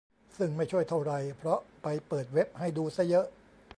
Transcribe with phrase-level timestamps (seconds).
[0.37, 3.25] ซึ่งไม่ช่วยเท่าไหร่ เพราะไปเปิดเว็บให้ดูซะเยอะ